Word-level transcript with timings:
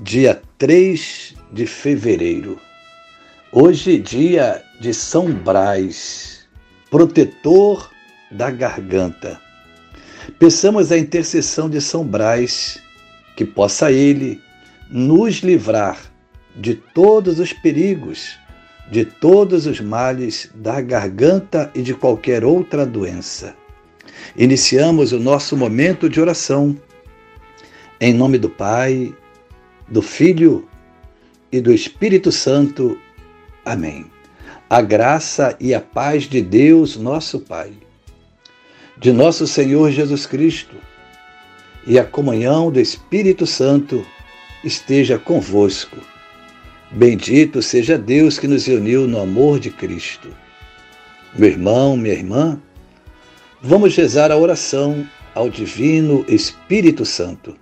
dia 0.00 0.40
3 0.58 1.34
de 1.52 1.66
fevereiro. 1.66 2.58
Hoje, 3.52 3.98
dia 3.98 4.62
de 4.80 4.94
São 4.94 5.30
Brás, 5.30 6.48
protetor 6.90 7.90
da 8.30 8.50
garganta. 8.50 9.38
Peçamos 10.38 10.90
a 10.90 10.98
intercessão 10.98 11.68
de 11.68 11.80
São 11.80 12.04
Brás, 12.04 12.80
que 13.36 13.44
possa 13.44 13.92
ele 13.92 14.40
nos 14.90 15.36
livrar 15.36 15.98
de 16.56 16.74
todos 16.74 17.38
os 17.38 17.52
perigos, 17.52 18.38
de 18.90 19.04
todos 19.04 19.66
os 19.66 19.80
males 19.80 20.50
da 20.54 20.80
garganta 20.80 21.70
e 21.74 21.82
de 21.82 21.94
qualquer 21.94 22.44
outra 22.44 22.86
doença. 22.86 23.54
Iniciamos 24.36 25.12
o 25.12 25.18
nosso 25.18 25.56
momento 25.56 26.08
de 26.08 26.20
oração. 26.20 26.76
Em 28.00 28.12
nome 28.12 28.38
do 28.38 28.48
Pai, 28.48 29.14
do 29.92 30.00
Filho 30.00 30.66
e 31.52 31.60
do 31.60 31.70
Espírito 31.70 32.32
Santo. 32.32 32.98
Amém. 33.62 34.06
A 34.68 34.80
graça 34.80 35.54
e 35.60 35.74
a 35.74 35.80
paz 35.80 36.24
de 36.24 36.40
Deus, 36.40 36.96
nosso 36.96 37.38
Pai, 37.38 37.72
de 38.96 39.12
nosso 39.12 39.46
Senhor 39.46 39.90
Jesus 39.90 40.24
Cristo 40.24 40.74
e 41.86 41.98
a 41.98 42.04
comunhão 42.04 42.70
do 42.70 42.80
Espírito 42.80 43.46
Santo 43.46 44.04
esteja 44.64 45.18
convosco. 45.18 45.98
Bendito 46.90 47.60
seja 47.60 47.98
Deus 47.98 48.38
que 48.38 48.48
nos 48.48 48.66
uniu 48.68 49.06
no 49.06 49.20
amor 49.20 49.60
de 49.60 49.68
Cristo. 49.68 50.28
Meu 51.36 51.50
irmão, 51.50 51.98
minha 51.98 52.14
irmã, 52.14 52.58
vamos 53.60 53.94
rezar 53.94 54.30
a 54.30 54.38
oração 54.38 55.06
ao 55.34 55.50
Divino 55.50 56.24
Espírito 56.28 57.04
Santo. 57.04 57.61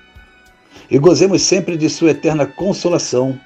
e 0.91 0.99
gozemos 0.99 1.41
sempre 1.43 1.77
de 1.77 1.89
Sua 1.89 2.11
eterna 2.11 2.45
consolação. 2.45 3.39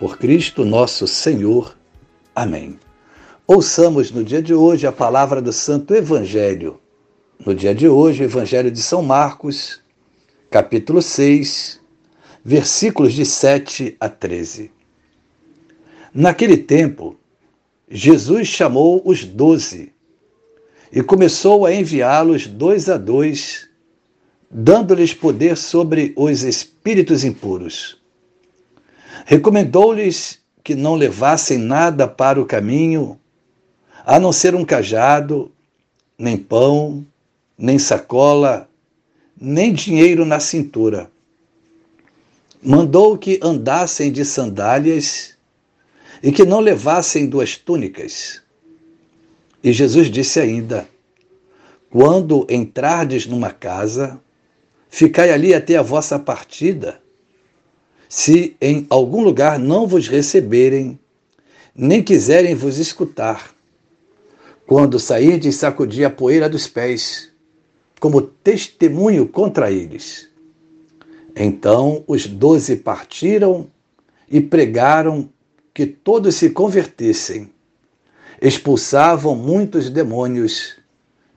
Por 0.00 0.18
Cristo 0.18 0.64
nosso 0.64 1.06
Senhor. 1.06 1.78
Amém. 2.34 2.80
Ouçamos 3.46 4.10
no 4.10 4.24
dia 4.24 4.42
de 4.42 4.52
hoje 4.52 4.84
a 4.84 4.90
palavra 4.90 5.40
do 5.40 5.52
Santo 5.52 5.94
Evangelho. 5.94 6.80
No 7.46 7.54
dia 7.54 7.72
de 7.72 7.88
hoje, 7.88 8.24
o 8.24 8.24
Evangelho 8.24 8.72
de 8.72 8.82
São 8.82 9.02
Marcos, 9.02 9.80
capítulo 10.50 11.00
6, 11.00 11.80
versículos 12.44 13.12
de 13.12 13.24
7 13.24 13.96
a 14.00 14.08
13. 14.08 14.72
Naquele 16.12 16.56
tempo, 16.56 17.16
Jesus 17.88 18.48
chamou 18.48 19.00
os 19.04 19.24
doze 19.24 19.92
e 20.90 21.04
começou 21.04 21.64
a 21.64 21.72
enviá-los 21.72 22.48
dois 22.48 22.88
a 22.88 22.96
dois 22.96 23.67
dando-lhes 24.50 25.12
poder 25.12 25.56
sobre 25.56 26.12
os 26.16 26.42
espíritos 26.42 27.24
impuros. 27.24 28.00
Recomendou-lhes 29.26 30.38
que 30.64 30.74
não 30.74 30.94
levassem 30.94 31.58
nada 31.58 32.08
para 32.08 32.40
o 32.40 32.46
caminho, 32.46 33.18
a 34.04 34.18
não 34.18 34.32
ser 34.32 34.54
um 34.54 34.64
cajado, 34.64 35.52
nem 36.18 36.36
pão, 36.36 37.06
nem 37.56 37.78
sacola, 37.78 38.68
nem 39.38 39.72
dinheiro 39.72 40.24
na 40.24 40.40
cintura. 40.40 41.10
Mandou 42.62 43.16
que 43.16 43.38
andassem 43.42 44.10
de 44.10 44.24
sandálias 44.24 45.36
e 46.22 46.32
que 46.32 46.44
não 46.44 46.60
levassem 46.60 47.26
duas 47.26 47.56
túnicas. 47.56 48.42
E 49.62 49.72
Jesus 49.72 50.10
disse 50.10 50.40
ainda: 50.40 50.88
Quando 51.90 52.46
entrardes 52.50 53.26
numa 53.26 53.50
casa, 53.50 54.20
Ficai 54.88 55.30
ali 55.30 55.54
até 55.54 55.76
a 55.76 55.82
vossa 55.82 56.18
partida. 56.18 57.00
Se 58.08 58.56
em 58.60 58.86
algum 58.88 59.22
lugar 59.22 59.58
não 59.58 59.86
vos 59.86 60.08
receberem, 60.08 60.98
nem 61.74 62.02
quiserem 62.02 62.54
vos 62.54 62.78
escutar, 62.78 63.54
quando 64.66 64.98
sairdes, 64.98 65.56
sacudi 65.56 66.04
a 66.04 66.10
poeira 66.10 66.48
dos 66.48 66.66
pés, 66.66 67.30
como 68.00 68.22
testemunho 68.22 69.28
contra 69.28 69.70
eles. 69.70 70.28
Então 71.36 72.02
os 72.06 72.26
doze 72.26 72.76
partiram 72.76 73.70
e 74.28 74.40
pregaram 74.40 75.28
que 75.72 75.86
todos 75.86 76.34
se 76.34 76.50
convertessem. 76.50 77.50
Expulsavam 78.40 79.34
muitos 79.36 79.90
demônios 79.90 80.76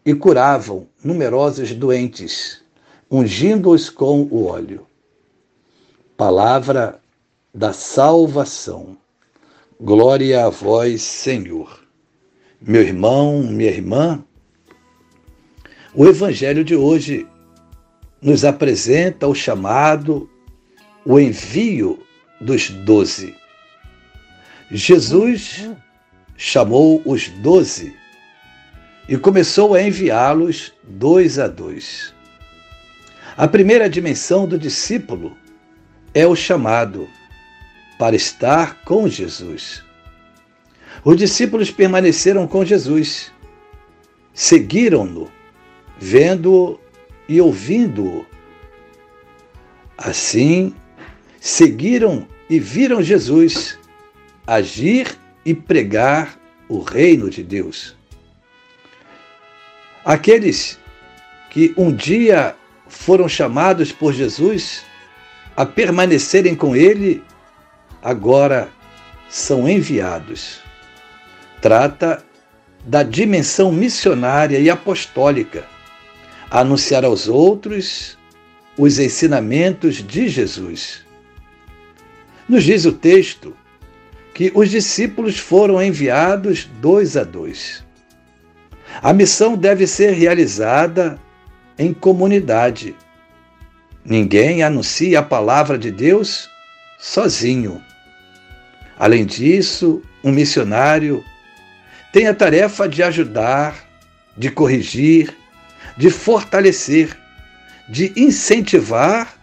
e 0.06 0.14
curavam 0.14 0.88
numerosos 1.04 1.74
doentes 1.74 2.61
ungindo-os 3.12 3.90
com 3.90 4.22
o 4.22 4.46
óleo. 4.46 4.88
Palavra 6.16 7.02
da 7.54 7.74
salvação. 7.74 8.98
Glória 9.78 10.46
a 10.46 10.50
vós, 10.50 11.02
Senhor. 11.02 11.84
Meu 12.62 12.82
irmão, 12.82 13.44
minha 13.44 13.70
irmã, 13.70 14.24
o 15.94 16.06
Evangelho 16.06 16.64
de 16.64 16.76
hoje 16.76 17.28
nos 18.22 18.46
apresenta 18.46 19.28
o 19.28 19.36
chamado, 19.36 20.30
o 21.04 21.20
envio 21.20 22.02
dos 22.40 22.70
doze. 22.70 23.36
Jesus 24.70 25.70
chamou 26.38 27.02
os 27.04 27.28
doze 27.28 27.94
e 29.10 29.18
começou 29.18 29.74
a 29.74 29.82
enviá-los 29.82 30.72
dois 30.84 31.40
a 31.40 31.48
dois. 31.48 32.14
A 33.38 33.48
primeira 33.48 33.90
dimensão 33.90 34.46
do 34.46 34.58
discípulo 34.58 35.38
é 36.14 36.28
o 36.28 36.36
chamado 36.36 37.08
para 37.98 38.16
estar 38.16 38.84
com 38.84 39.08
Jesus. 39.08 39.84
Os 41.04 41.16
discípulos 41.16 41.72
permaneceram 41.72 42.46
com 42.46 42.66
Jesus, 42.66 43.32
seguiram-no, 44.34 45.32
vendo-o 45.98 46.80
e 47.28 47.40
ouvindo-o. 47.40 48.26
Assim, 49.98 50.76
seguiram 51.40 52.28
e 52.50 52.60
viram 52.60 53.02
Jesus 53.02 53.80
agir 54.46 55.18
e 55.46 55.54
pregar 55.54 56.38
o 56.68 56.80
reino 56.82 57.30
de 57.30 57.44
Deus. 57.44 57.96
Aqueles 60.04 60.80
que 61.50 61.74
um 61.78 61.94
dia 61.94 62.56
foram 62.92 63.28
chamados 63.28 63.92
por 63.92 64.14
Jesus 64.14 64.84
a 65.56 65.66
permanecerem 65.66 66.56
com 66.56 66.76
Ele, 66.76 67.24
agora 68.02 68.70
são 69.30 69.68
enviados. 69.68 70.60
Trata 71.62 72.24
da 72.86 73.02
dimensão 73.02 73.72
missionária 73.72 74.60
e 74.60 74.70
apostólica, 74.70 75.66
anunciar 76.50 77.06
aos 77.06 77.28
outros 77.28 78.18
os 78.78 79.00
ensinamentos 79.00 79.96
de 79.96 80.28
Jesus. 80.28 81.06
Nos 82.48 82.64
diz 82.64 82.86
o 82.86 82.92
texto 82.92 83.56
que 84.34 84.52
os 84.54 84.70
discípulos 84.70 85.40
foram 85.40 85.82
enviados 85.82 86.70
dois 86.82 87.16
a 87.16 87.24
dois. 87.24 87.84
A 89.02 89.14
missão 89.14 89.56
deve 89.56 89.88
ser 89.88 90.12
realizada 90.12 91.20
em 91.82 91.96
comunidade. 91.96 92.96
Ninguém 94.06 94.62
anuncia 94.62 95.18
a 95.18 95.24
palavra 95.24 95.80
de 95.80 95.90
Deus 95.90 96.48
sozinho. 97.00 97.82
Além 99.00 99.26
disso, 99.26 100.04
um 100.24 100.32
missionário 100.32 101.26
tem 102.14 102.28
a 102.28 102.36
tarefa 102.36 102.88
de 102.88 103.02
ajudar, 103.02 103.84
de 104.38 104.52
corrigir, 104.52 105.36
de 105.98 106.12
fortalecer, 106.12 107.18
de 107.90 108.14
incentivar 108.16 109.36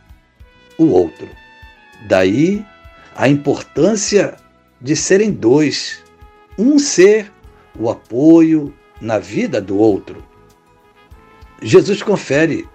o 0.79 0.87
outro. 0.87 1.29
Daí 2.07 2.65
a 3.17 3.29
importância 3.29 4.37
de 4.81 4.95
serem 4.95 5.33
dois, 5.33 6.05
um 6.57 6.79
ser 6.79 7.33
o 7.77 7.91
apoio 7.91 8.73
na 9.01 9.19
vida 9.19 9.61
do 9.61 9.77
outro. 9.77 10.25
Jesus 11.61 12.03
confere 12.03 12.69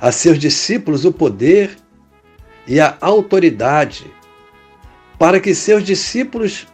a 0.00 0.12
seus 0.12 0.38
discípulos 0.38 1.04
o 1.04 1.12
poder 1.12 1.76
e 2.66 2.78
a 2.78 2.96
autoridade 3.00 4.06
para 5.18 5.40
que 5.40 5.54
seus 5.54 5.82
discípulos 5.82 6.66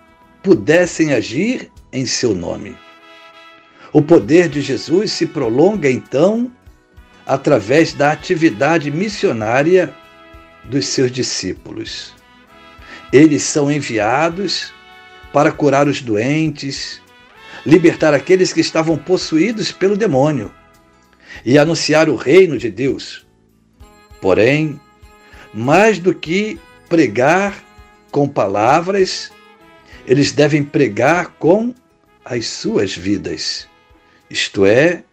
pudessem 0.43 1.13
agir 1.13 1.71
em 1.93 2.05
seu 2.05 2.35
nome. 2.35 2.77
O 3.93 4.03
poder 4.03 4.49
de 4.49 4.61
Jesus 4.61 5.13
se 5.13 5.27
prolonga 5.27 5.89
então 5.89 6.51
através 7.25 7.93
da 7.93 8.11
atividade 8.11 8.91
missionária 8.91 9.95
dos 10.65 10.87
seus 10.87 11.13
discípulos. 11.13 12.13
Eles 13.13 13.45
são 13.45 13.71
enviados 13.71 14.73
para 15.33 15.53
curar 15.53 15.87
os 15.87 16.03
doentes, 16.03 17.01
libertar 17.65 18.13
aqueles 18.13 18.53
que 18.53 18.61
estavam 18.61 18.97
possuídos 18.97 19.71
pelo 19.71 19.97
demônio 19.97 20.51
e 21.45 21.59
anunciar 21.59 22.09
o 22.09 22.17
reino 22.17 22.59
de 22.59 22.71
Deus. 22.71 23.27
Porém, 24.21 24.81
mais 25.53 25.99
do 25.99 26.15
que 26.15 26.59
pregar 26.89 27.63
com 28.11 28.29
palavras, 28.29 29.33
eles 30.07 30.33
devem 30.33 30.63
pregar 30.63 31.35
com 31.39 31.75
as 32.25 32.47
suas 32.47 32.97
vidas, 32.97 33.69
isto 34.31 34.65
é, 34.65 35.05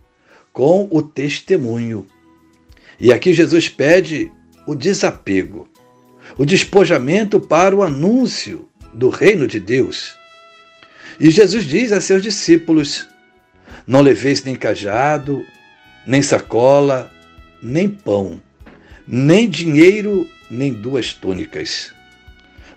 com 0.53 0.87
o 0.91 1.01
testemunho. 1.01 2.05
E 2.99 3.13
aqui 3.13 3.33
Jesus 3.33 3.69
pede 3.69 4.31
o 4.67 4.75
desapego, 4.75 5.67
o 6.37 6.45
despojamento 6.45 7.39
para 7.39 7.75
o 7.75 7.81
anúncio 7.81 8.67
do 8.93 9.09
reino 9.09 9.47
de 9.47 9.59
Deus. 9.59 10.15
E 11.19 11.29
Jesus 11.31 11.65
diz 11.65 11.91
a 11.91 12.01
seus 12.01 12.21
discípulos: 12.21 13.07
Não 13.87 14.01
leveis 14.01 14.43
nem 14.43 14.55
cajado, 14.55 15.45
nem 16.05 16.21
sacola, 16.21 17.11
nem 17.61 17.89
pão, 17.89 18.41
nem 19.07 19.49
dinheiro, 19.49 20.27
nem 20.49 20.73
duas 20.73 21.13
túnicas. 21.13 21.93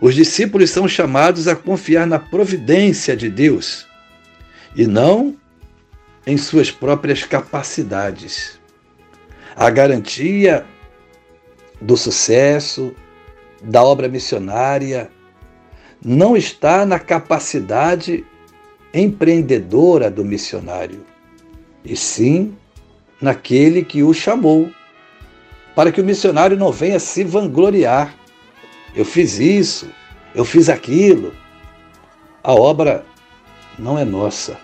Os 0.01 0.15
discípulos 0.15 0.71
são 0.71 0.89
chamados 0.89 1.47
a 1.47 1.55
confiar 1.55 2.07
na 2.07 2.19
providência 2.19 3.17
de 3.17 3.29
Deus 3.29 3.87
e 4.75 4.87
não 4.87 5.37
em 6.27 6.37
suas 6.37 6.71
próprias 6.71 7.25
capacidades. 7.25 8.59
A 9.55 9.71
garantia 9.71 10.65
do 11.81 11.97
sucesso, 11.97 12.95
da 13.63 13.83
obra 13.83 14.09
missionária, 14.09 15.11
não 16.05 16.37
está 16.37 16.85
na 16.85 16.99
capacidade 16.99 18.25
empreendedora 18.93 20.11
do 20.11 20.25
missionário, 20.25 21.05
e 21.85 21.97
sim 21.97 22.57
naquele 23.23 23.85
que 23.85 24.03
o 24.03 24.13
chamou, 24.13 24.71
para 25.77 25.93
que 25.93 26.01
o 26.01 26.05
missionário 26.05 26.57
não 26.57 26.73
venha 26.73 26.99
se 26.99 27.23
vangloriar. 27.23 28.15
Eu 28.95 29.05
fiz 29.05 29.39
isso, 29.39 29.89
eu 30.35 30.45
fiz 30.45 30.69
aquilo. 30.69 31.33
A 32.43 32.53
obra 32.53 33.07
não 33.79 33.97
é 33.97 34.05
nossa. 34.05 34.59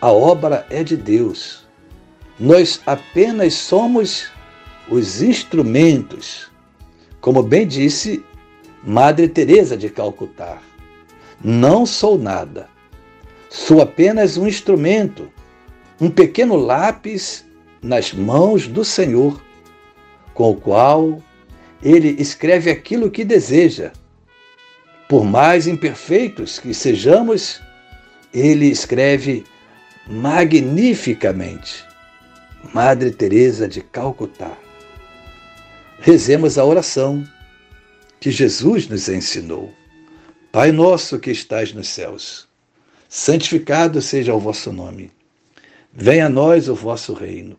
A 0.00 0.10
obra 0.10 0.66
é 0.70 0.82
de 0.82 0.96
Deus. 0.96 1.68
Nós 2.40 2.80
apenas 2.86 3.54
somos 3.54 4.30
os 4.88 5.20
instrumentos. 5.20 6.50
Como 7.20 7.42
bem 7.42 7.66
disse 7.66 8.24
Madre 8.82 9.28
Teresa 9.28 9.76
de 9.76 9.90
Calcutá, 9.90 10.58
não 11.44 11.84
sou 11.84 12.16
nada. 12.16 12.68
Sou 13.50 13.82
apenas 13.82 14.36
um 14.36 14.46
instrumento, 14.46 15.30
um 16.00 16.10
pequeno 16.10 16.54
lápis 16.54 17.47
nas 17.82 18.12
mãos 18.12 18.66
do 18.66 18.84
Senhor, 18.84 19.40
com 20.34 20.50
o 20.50 20.56
qual 20.56 21.22
ele 21.82 22.16
escreve 22.20 22.70
aquilo 22.70 23.10
que 23.10 23.24
deseja. 23.24 23.92
Por 25.08 25.24
mais 25.24 25.66
imperfeitos 25.66 26.58
que 26.58 26.74
sejamos, 26.74 27.60
ele 28.32 28.66
escreve 28.66 29.44
magnificamente. 30.06 31.84
Madre 32.74 33.10
Teresa 33.10 33.68
de 33.68 33.80
Calcutá. 33.80 34.56
Rezemos 36.00 36.58
a 36.58 36.64
oração 36.64 37.24
que 38.20 38.30
Jesus 38.30 38.86
nos 38.88 39.08
ensinou. 39.08 39.72
Pai 40.50 40.72
nosso 40.72 41.18
que 41.18 41.30
estás 41.30 41.72
nos 41.72 41.88
céus, 41.88 42.48
santificado 43.08 44.00
seja 44.00 44.34
o 44.34 44.40
vosso 44.40 44.72
nome. 44.72 45.10
Venha 45.92 46.26
a 46.26 46.30
nós 46.30 46.68
o 46.68 46.74
vosso 46.74 47.12
reino. 47.12 47.58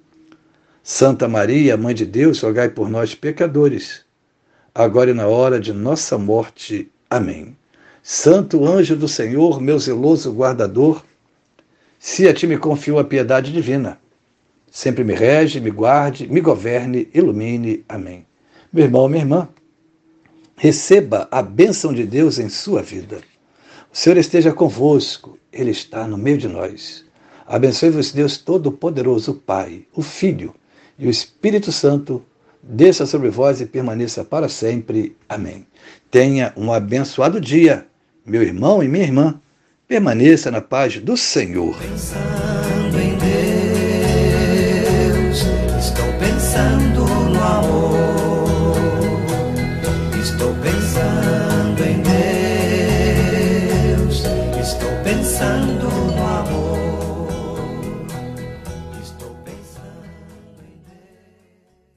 Santa 0.83 1.27
Maria, 1.27 1.77
Mãe 1.77 1.93
de 1.93 2.07
Deus, 2.07 2.41
rogai 2.41 2.67
por 2.67 2.89
nós, 2.89 3.13
pecadores, 3.13 4.03
agora 4.73 5.11
e 5.11 5.13
na 5.13 5.27
hora 5.27 5.59
de 5.59 5.71
nossa 5.71 6.17
morte. 6.17 6.91
Amém. 7.07 7.55
Santo 8.01 8.65
anjo 8.65 8.95
do 8.95 9.07
Senhor, 9.07 9.61
meu 9.61 9.77
zeloso 9.77 10.33
guardador, 10.33 11.03
se 11.99 12.27
a 12.27 12.33
ti 12.33 12.47
me 12.47 12.57
confio 12.57 12.97
a 12.97 13.03
piedade 13.03 13.53
divina, 13.53 13.99
sempre 14.71 15.03
me 15.03 15.13
rege, 15.13 15.59
me 15.59 15.69
guarde, 15.69 16.27
me 16.27 16.41
governe, 16.41 17.07
ilumine. 17.13 17.85
Amém. 17.87 18.25
Meu 18.73 18.85
irmão, 18.85 19.07
minha 19.07 19.21
irmã, 19.21 19.47
receba 20.55 21.27
a 21.29 21.43
bênção 21.43 21.93
de 21.93 22.05
Deus 22.07 22.39
em 22.39 22.49
sua 22.49 22.81
vida. 22.81 23.21
O 23.93 23.95
Senhor 23.95 24.17
esteja 24.17 24.51
convosco, 24.51 25.37
Ele 25.53 25.69
está 25.69 26.07
no 26.07 26.17
meio 26.17 26.39
de 26.39 26.47
nós. 26.47 27.05
Abençoe-vos, 27.45 28.11
Deus 28.11 28.39
Todo-Poderoso, 28.39 29.35
Pai, 29.35 29.85
o 29.93 30.01
Filho 30.01 30.55
e 31.01 31.07
o 31.07 31.09
Espírito 31.09 31.71
Santo 31.71 32.23
desça 32.61 33.07
sobre 33.07 33.29
vós 33.31 33.59
e 33.59 33.65
permaneça 33.65 34.23
para 34.23 34.47
sempre. 34.47 35.17
Amém. 35.27 35.65
Tenha 36.11 36.53
um 36.55 36.71
abençoado 36.71 37.41
dia, 37.41 37.87
meu 38.23 38.43
irmão 38.43 38.83
e 38.83 38.87
minha 38.87 39.03
irmã. 39.03 39.41
Permaneça 39.87 40.51
na 40.51 40.61
paz 40.61 40.99
do 40.99 41.17
Senhor. 41.17 41.75